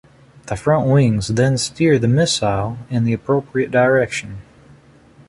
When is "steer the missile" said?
1.59-2.79